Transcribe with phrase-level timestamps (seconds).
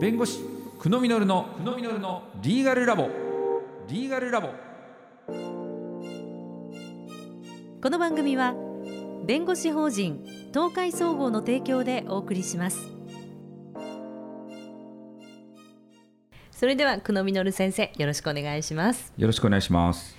[0.00, 0.38] 弁護士
[0.78, 3.10] 久野実の久野実のリーガルラボ。
[3.88, 4.50] リーガルラボ。
[7.82, 8.54] この番組は
[9.26, 10.24] 弁護士法人
[10.54, 12.78] 東海総合の提供でお送りします。
[16.52, 19.12] それでは久野実先生よろしくお願いします。
[19.18, 20.16] よろしくお願いします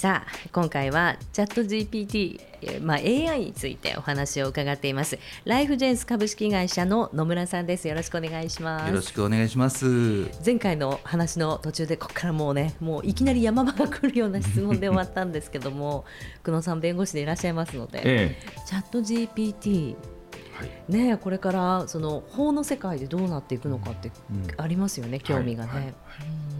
[0.00, 5.18] さあ今回はチャット GPT、まあ、AI についてお話を伺っています。
[5.44, 7.86] ライフジェンス株式会社の野村さんです。
[7.86, 8.88] よろしくお願いします。
[8.88, 10.30] よろしくお願いします。
[10.42, 16.06] 前回の話の途中でここからもうねもういきなり山場が来るような質問で終わったんですけども
[16.44, 19.96] 久野さん弁護士でいらっしゃいますので、ええ、チャット GPT
[20.88, 24.10] ね、これからその法の世界でどうなっていくのかって
[24.56, 25.70] ありますよね、うん、興味がね。
[25.70, 26.59] はいはい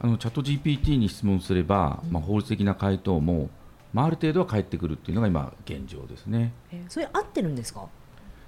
[0.00, 3.50] あのチャット GPT に質問すれば、まあ、法律的な回答も、
[3.92, 6.52] まあ、ある程度は返ってくるっていうのが今現状ですね。
[6.70, 7.86] えー、それ合ってるんですか？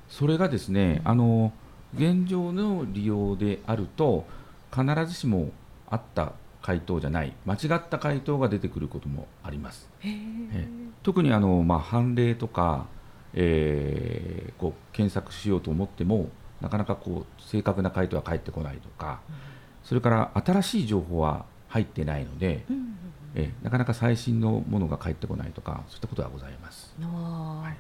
[0.09, 1.53] それがですね、あの
[1.95, 4.27] 現状の利用であると
[4.73, 5.51] 必ずしも
[5.89, 9.89] あった回答じゃない間違った回答が出てくることもあります。
[10.05, 10.69] え
[11.03, 12.87] 特にあの、まあ、判例とか、
[13.35, 16.29] えー、こう検索しようと思っても
[16.61, 22.95] なかなかこう正確な回答が返ってこないとか、うんそれから新しい情報は入ってないので、うんうんうん、
[23.35, 26.95] えなかなか最新のものが返ってこないとかそういったことはございます。
[27.01, 27.77] はい、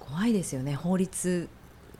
[0.00, 1.48] 怖いですよね法律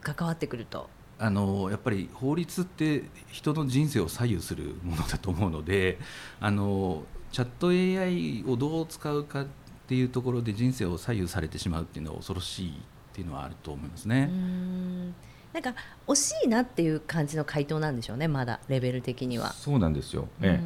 [0.00, 0.88] 関わってくると。
[1.20, 5.98] あのやっぱり法律って人の人生を左右するものだと思うので
[6.38, 9.46] あのチャット AI をどう使うかっ
[9.88, 12.72] ていうところで人生を左右されてしまうっていうのは恐ろしいっ
[13.12, 14.30] ていうのはあると思いますね。
[15.52, 15.74] なんか
[16.06, 19.52] 惜しいなっていう感じの回答なんでしょうね、まだレベル的には。
[19.52, 20.60] そうなんですよ、え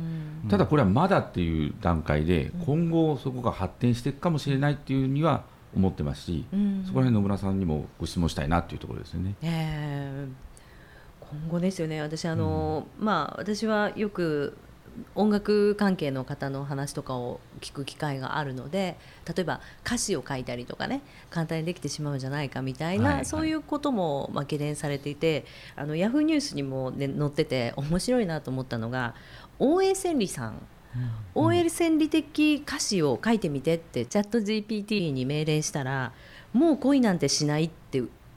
[0.46, 5.44] え、ただこれはまだっていう段階で、今後そこが発展していくかもしれないっていうには
[5.74, 6.44] 思ってますし、
[6.86, 9.34] そこら辺野村さんにもご質問したいなっていうところですよね。
[9.42, 12.02] えー、今後ですよね。
[12.02, 14.56] 私あの、うん、まあ私はよく
[15.14, 18.96] 音楽関係の方の話とかを聞く機会があるので
[19.26, 25.44] 例えば歌詞を書いたりとかね簡単にできてしまうんじゃないかみたいな、はいはい、そういうこともまあ懸念されていて
[25.76, 29.14] あのヤフーニュースにも、ね、載ってて面白いなと思ったのが
[29.58, 30.62] 大江千里さん。
[31.34, 36.12] うん、OL 千里的歌詞を書いてみてってチャット GPT に命令したら
[36.52, 37.81] もう恋なんてしないって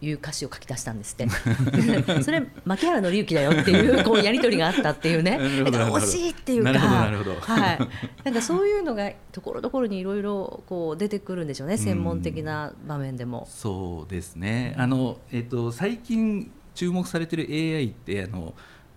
[0.05, 1.27] いう歌詞を書き出したんですって。
[2.23, 5.37] それ牧原紀之だよっていう こうやり取りがあったっていうね。
[5.63, 7.79] だから惜しいっていうかはい、
[8.23, 13.47] なんかそういうのがところどころにいろいろこう出てくるんでしょうね専門的な場面でも。
[13.47, 14.75] うそうですね。
[14.77, 18.53] あの、えっと、最近注目されてる AI ってあの、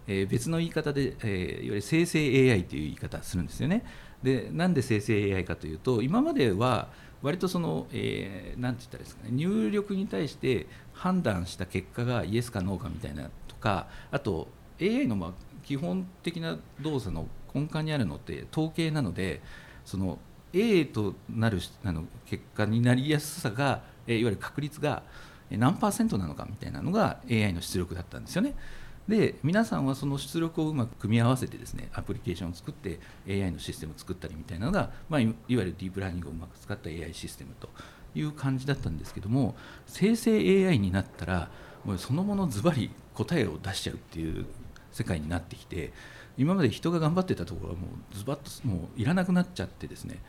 [0.06, 2.18] えー、別の言い方で、えー、いわゆる生成
[2.52, 3.84] AI という言い方するんですよね。
[4.22, 6.88] でなんで生成 AI かというと今までは
[7.22, 10.66] 割とその、えー、なんて言ったらですかね入力に対して
[10.98, 14.48] 判断した結果がイエスかノーかみたいなとかあと
[14.80, 15.32] AI のま
[15.64, 19.40] 基本的な動作の根幹にあるのって統計なので
[19.84, 20.18] その
[20.52, 25.02] A となるあの結果になりやすさが、いわゆる確率が
[25.50, 28.54] 何パーセントなのかみたいなのが AI の出力だったんですよね。
[29.06, 37.70] で皆さんはその出力をうまく組み合わせてですねアプリケーションを作って AI のシステムを作ったりみたいなのが、まあ、いわゆるディープラーニングをうまく使った AI システムと
[38.14, 39.54] いう感じだったんですけども
[39.86, 40.32] 生成
[40.68, 41.50] AI になったら
[41.84, 44.46] もうそのものズバリ答えを出しちゃうっていう
[44.92, 45.92] 世界になってきて
[46.36, 50.20] 今まで人が頑張ってたところはもうズバッともういらなくなっちゃってですね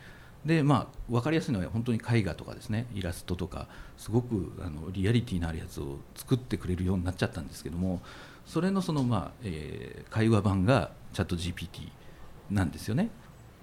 [0.44, 8.00] でまあ分かりやすいのは本当に絵画とかですねイラストとかすごくあのリアリティのあるやつを作ってくれるようになっちゃったんですけども
[8.46, 11.90] それのその、まあえー、会話版がチャット GPT
[12.50, 13.10] なんですよね。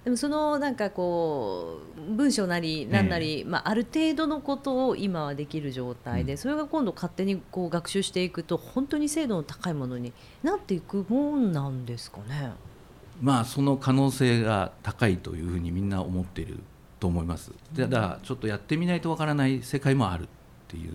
[0.08, 12.52] でもそのなんかこう文章なり何なり、えー、まあ、ある程度のことを今はできる状態で、うん、それが今度勝手にこう学習していくと本当に精度の高いものになっていくもんなんですかね。
[13.20, 16.60] まあその可能性が高いというふうにみんな思っている
[17.00, 17.52] と思います。
[17.76, 20.26] ただちょっとやってみないとわからない世界もあるっ
[20.68, 20.92] ていう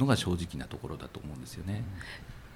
[0.00, 1.84] のが正直なところだと思うんですよね。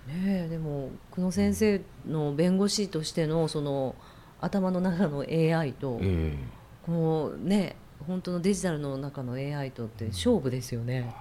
[0.09, 3.95] ねでも久野先生の弁護士としてのその
[4.43, 11.01] 頭の中の AI と、えー、このね本当のデジタルの中の AI とって勝負ですよね。
[11.01, 11.15] だか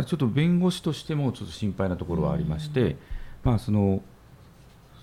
[0.00, 2.96] らちょっと弁護士としてもちょっと心配なところはありまして、
[3.44, 4.02] まあその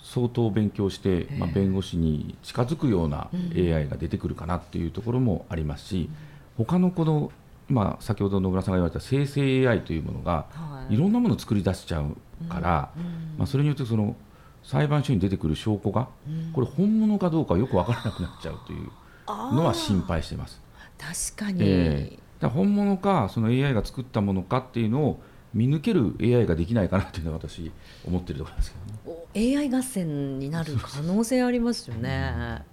[0.01, 6.09] 相当勉強して、まあ、弁護士に近づくような AI が出てくるかなっていうところもありますし、
[6.57, 7.31] 他のこの
[7.69, 10.45] 今先ほど野村さんが言われた生成 AI というものが、
[10.89, 12.15] い、ろんなものを作り出しちゃう
[12.47, 12.91] から、
[13.37, 14.15] まあ、それによってその
[14.65, 16.09] 裁判所に出てくる証拠が、
[16.53, 18.89] これ本物かどうかよく分からなくなっちゃうという
[19.27, 20.59] のは心配してます。
[20.97, 25.21] 確かに、えー、だ本物かその AI が作ったものかっていうのを
[25.53, 27.71] 見抜ける AI ができないかなというのは私
[28.05, 29.57] 思ってるところですけどね。
[29.57, 32.63] AI 合戦になる可能性ありますよね。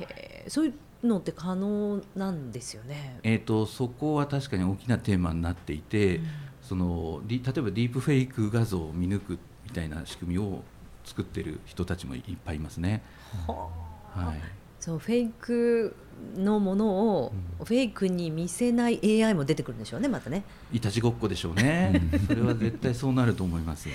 [0.00, 3.20] へそういうのって可能なんですよね。
[3.22, 6.24] えっ、ー、とそこは確かに大きなテーマになっていて、うん、
[6.62, 10.64] その例えばディープフェイク画像を見抜くみたいな仕組みを
[11.04, 13.02] 作ってる人たちもいっぱいいますね。
[13.46, 13.68] は
[14.14, 14.40] はい。
[14.80, 15.94] そうフェイク
[16.36, 20.42] のものをフェイクに見せない AI も出てくるんでしょうねまたね。
[20.72, 22.00] いたちごっこでしょうね。
[22.26, 23.88] それは絶対そうなると思います。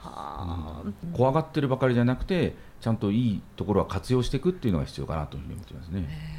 [0.00, 6.36] はあ、怖がってるばかりじゃなくてちゃんといいところは活用していくっていうのが必要かなというふうに思ってますね。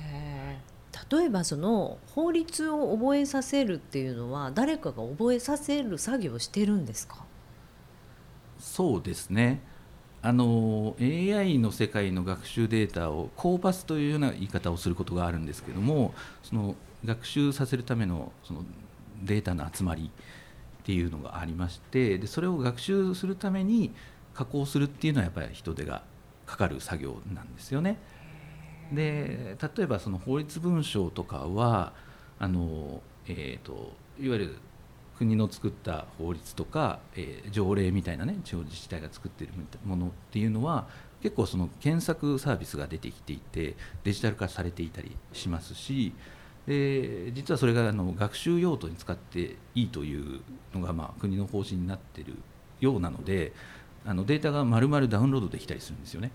[1.10, 7.24] 例えばその法律を覚えさせるっていうのは誰かが覚えさせる作業をしてるんですか？
[8.60, 9.62] そうですね
[10.22, 16.76] あの AI の世界の学習データをコーパスというような言い方をすることがあるんですけどもその
[17.06, 18.64] 学習させるためのその
[19.24, 20.12] データの集まり
[20.82, 23.94] っていうのがありましてでそれを学習するために
[24.34, 26.04] 加工するっていうのはやっぱり人手が
[26.46, 27.98] かかる作業なんですよね。
[28.94, 31.94] で例えばその法律文書とかは
[32.40, 34.56] あの、えーといわゆる
[35.18, 39.54] 国の作った法律とか、えー、条例みたいなね地方自治体が作っている
[39.86, 40.88] ものっていうのは
[41.22, 46.14] 結構その検索サービスが出てきていてデジタル化されていたりしますし
[46.68, 50.42] で実はそれがあの学習用途に使っていいという
[50.76, 52.36] のがまあ国の方針になっている
[52.80, 53.54] ようなので
[54.06, 56.32] あのデータが丸々ダウンロードできたりするんですよね。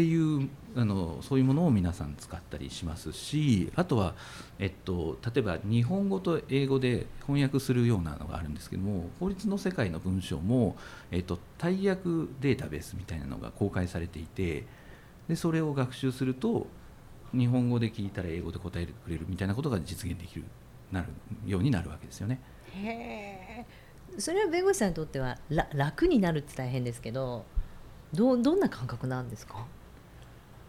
[0.00, 4.14] っていうあのそういうものを皆さん使ったりしますしあとは、
[4.58, 10.76] えっと、例えば日本語と英語で翻訳するようなのがあるんですけども法律の世界の文章も、
[11.10, 12.04] えっと、大訳
[12.40, 14.64] データベースみたいなのが公開されていて
[15.28, 16.66] でそれを学習すると
[17.34, 20.44] 日本語で聞いたら英語で答えてくれるみたいなことが実現できる
[20.90, 21.08] なる
[21.46, 22.40] ようになるわけですよね。
[22.72, 23.66] へ
[24.16, 25.36] それは弁護士さんにとっては
[25.74, 27.44] 楽になるって大変ですけど
[28.14, 29.66] どどんな感覚なんですか？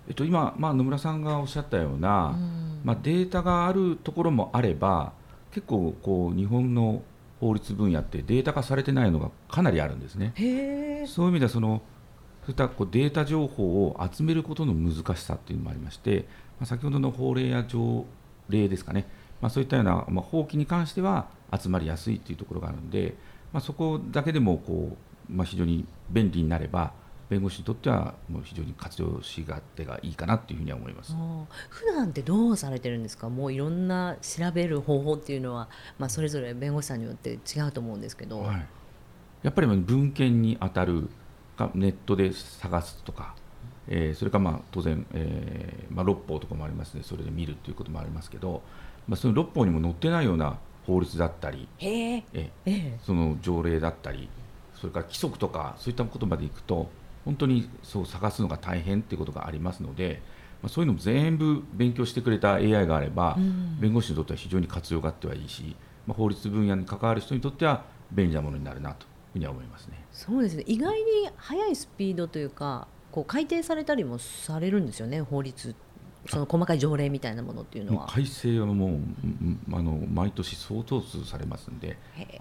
[0.07, 5.13] えっと、今、まあ、野村さんがおっしゃったような、うん、まあ、データがあるところもあれば
[5.51, 7.03] 結構こう日本の
[7.39, 10.33] 法律分野ってデータ化されてないのがかなりあるんですね。
[11.07, 11.81] そういう意味ではその
[12.44, 16.25] そういったこうデータ情報を集めることの難しさっていうのもありまして、
[16.59, 18.06] まあ、先ほどの法令や条
[18.50, 19.07] 例ですかね、
[19.42, 23.15] まあ、そういったような、まあ、法規に関しては集まりやすいというところがあるので、
[23.53, 24.98] まあ、そこだけでもこ
[25.30, 26.94] う、まあ、非常に便利になれば
[27.31, 31.15] 弁護士にとってはもう非常に活用し勝手がいいかなというふうには思います。
[31.69, 33.29] 普段ってどうされてるんですか？
[33.29, 38.67] もういろんな調べる方法っていうのは、まあ、それぞれ弁護士さんによって違うと思うんですけど、はい、
[39.43, 41.09] やっぱり文献に当たる
[41.55, 43.33] かネットで探すとか、
[43.87, 48.61] えー、それからまあ当然、えーまあ、六法とかもありますのでそれで見るということもありますけど、
[49.07, 54.27] まあ、その六法にも載ってないような法律だったり、えー、その条例だったり
[54.75, 56.89] それから規則とかそういったことまでいくと
[57.25, 60.21] 本当にそう探すのが大変っていうことがありますので、
[60.62, 65.75] まあ、そういうのも全部勉強してくれた AI があれば、うん、弁護士にとっては非常に活用があってはいいし、
[66.07, 70.03] まあ、法律分野に関わる人にとっては便利なものになるなというふうには思いますね。
[70.12, 70.63] そうですね。
[70.68, 75.75] 意外に速いスピードというかこう改定されたりもされるんですよね法律
[76.27, 78.07] その細かい条例みたいなものっていうのは。
[78.07, 79.00] 改正はもう
[79.73, 81.97] あの毎年相当数されますので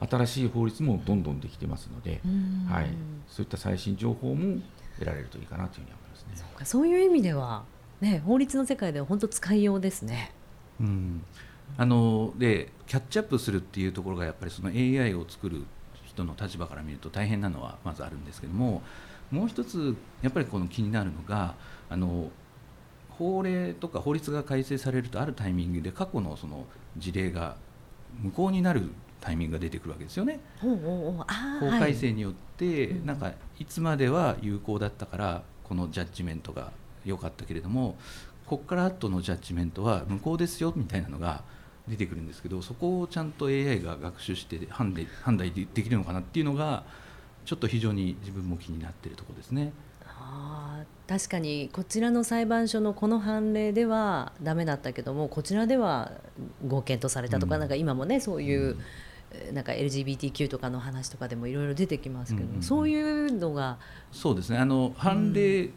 [0.08, 2.20] 新しい法律もどんどんできてますので、
[2.68, 2.86] はい、
[3.26, 4.60] そういった最新情報も
[4.98, 6.28] 得られるといいかなというふうに思いますね。
[6.34, 7.64] そうかそういう意味では、
[8.00, 10.32] ね、法律の世界では本当使いようですね。
[10.80, 11.22] うん。
[11.76, 15.64] あのでキャッチアップするっていうところがやっぱりその AI を作る
[16.04, 18.82] 人の立場から見ると大変なのはまずあるんですけども
[19.30, 21.54] もう一つやっぱりこの気になるのが
[21.88, 22.30] あの
[23.20, 26.64] 法令とか法律が改正されるとあるタイミングで過去のその
[26.96, 27.56] 事例が
[28.18, 30.40] 無効になるタイミングが出てくるわけですよね。
[31.60, 36.72] 法改正によって、はい、なんかいつまでは有効だったからこのジャッジメントが
[37.04, 37.98] 良かったけれども
[38.46, 41.44] ここから後のジャッジメントは無効ですよみたいなのが
[41.88, 46.84] 出てくるんですけどそこをちゃんと AI が学習して判断判断できるのかなっていうのが
[47.44, 49.72] ちょっと非常に自分も気になっているところですね。
[50.32, 56.12] あ確かにこちらの裁判所のこの判例ではダメだったけどもこちらでは
[56.66, 58.76] 合憲とされたとか、うん、なんか今もねそういう、
[59.48, 63.78] うん、なんか LGBTQ とかの話とかでもいろいろ出てきますけど、うん、そういうのが
[64.12, 64.58] そうですね。
[64.58, 65.70] あの判例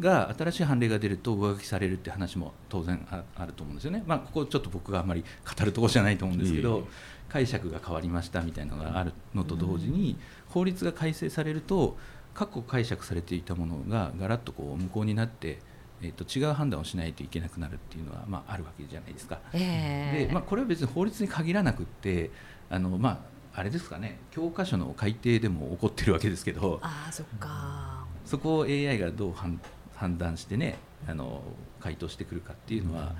[0.00, 6.86] が、新しい判例が出ると上書きされるって話も当然あると思うんですよね、まあ、ここちょっと僕があんまり語るところじゃないと思うんですけど、
[7.30, 10.18] 解釈が変わりましたみたいなのがあるのと同時に、
[10.48, 11.96] 法律が改正されると
[12.34, 15.60] 過去解釈されていたものがガラッとこう無効になって、
[16.02, 19.38] えー、と違う判断をしないといけなくなるっていうのは、まあ、あるわけじゃないですか。
[19.52, 22.30] えー、でまあ、これは別に法律に限らなくって
[22.68, 23.24] あの、ま
[23.54, 24.18] あ、あれですかね。
[24.32, 28.04] 教科書の改訂でも起こってるわけですけどああそっか。
[28.24, 29.60] そこを AI がどう判
[29.94, 31.42] 判断してねあの
[31.80, 33.14] 回答してくるかっていうのは、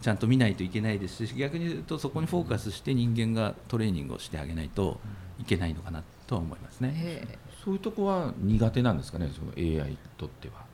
[0.00, 4.98] ちゃんと見ないといけないですし逆に言うとそこにフォーカスして人間がトレーニングをしてあげないと
[5.38, 7.26] いけないのかなとは思いますね。
[7.64, 10.64] そういうとこは苦手なんですかねその AI にとっては。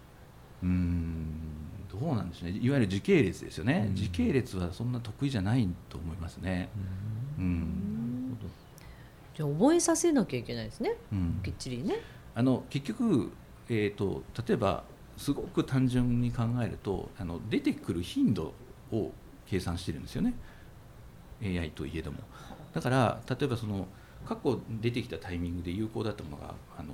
[0.62, 1.24] うーん
[1.90, 2.58] どうなんでしょうね。
[2.60, 3.96] いわゆる時系列ですよね、うん。
[3.96, 6.68] 時系列はそんな得意じゃないと思いますね。
[7.38, 8.36] うん。
[9.34, 10.94] じゃあ覚えさせなきゃいけないですね。
[11.10, 11.40] うん。
[11.42, 12.00] きっちりね。
[12.34, 13.32] あの結局、
[13.70, 14.84] えー、と例えば
[15.16, 18.52] すごく単純に考えるとあの出てくる頻度
[18.92, 19.10] を
[19.46, 20.34] 計算してるんですよね。
[21.42, 22.18] AI といえども。
[22.74, 23.88] だから例えばその
[24.26, 26.92] 過去出てきたタイミングで有効だったものがあの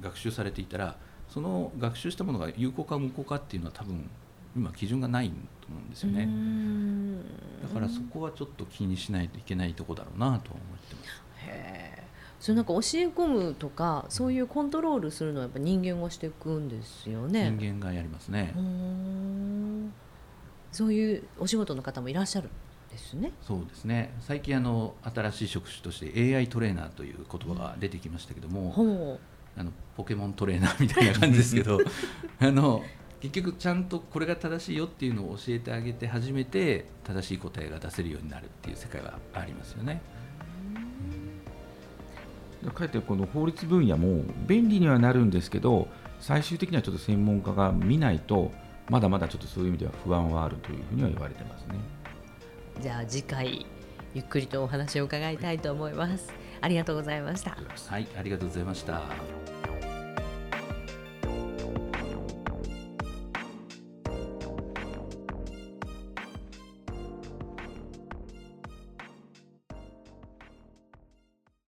[0.00, 0.96] 学習されていたら
[1.28, 4.08] その学習したものが有効か無効かっていうのは多分
[4.54, 6.24] 今基準がないと思うんですよね。
[6.26, 7.22] ん。
[7.62, 11.08] だからそこはちょっと気にしないといけないところだろうなとは思ってます。
[11.46, 12.02] へえ
[12.38, 17.54] それなんか教え込むとかそういうコントロールするのはやっぱ人間がしていくんですよね。
[17.56, 18.52] 人間がやりますね。
[20.72, 22.48] そういうお仕事の方もいらっしゃる？
[22.48, 22.50] ん
[22.92, 23.32] ですね。
[23.42, 29.18] そうですね最近あの新しい職種として AI トレーナーという言葉が出てきましたけども、ほ
[29.56, 31.80] あのポケモントレーナーみたいな感じですけど
[32.38, 32.84] あの
[33.20, 40.00] 結局ちゃんとこれが正しいよっていうのを教えてあげて初めて正しい答えが出せるようになるっていう世界がありますよね。
[42.74, 45.88] かえってこの法律分野も便利にはなるんですけど
[46.20, 48.52] 最終的にはちょっと専門家が見ないと
[48.88, 52.01] まだまだちょっとそういう意味では不安はあるというふうには言われてますね。
[52.80, 53.66] じゃあ次回
[54.14, 56.32] ゆっくりとお話を伺いたいと思います。
[56.60, 57.56] ありがとうございました。
[57.88, 59.02] はい、ありがとうございました。